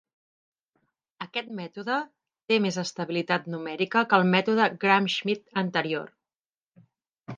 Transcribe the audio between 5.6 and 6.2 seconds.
anterior.